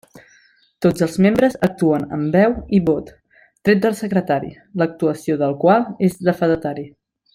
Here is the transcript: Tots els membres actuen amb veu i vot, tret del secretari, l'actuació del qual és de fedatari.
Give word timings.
Tots 0.85 1.03
els 1.07 1.17
membres 1.25 1.57
actuen 1.67 2.07
amb 2.17 2.37
veu 2.37 2.55
i 2.77 2.79
vot, 2.87 3.11
tret 3.69 3.83
del 3.85 3.95
secretari, 4.01 4.51
l'actuació 4.83 5.37
del 5.45 5.55
qual 5.65 5.87
és 6.09 6.19
de 6.31 6.37
fedatari. 6.41 6.89